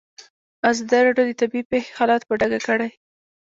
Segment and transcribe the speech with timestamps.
[0.69, 2.89] ازادي راډیو د طبیعي پېښې حالت په ډاګه کړی.